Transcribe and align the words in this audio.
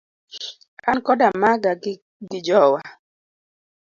An 0.89 0.97
koda 1.05 1.27
maga 1.41 1.71
gi 2.29 2.37
jowa. 2.45 2.81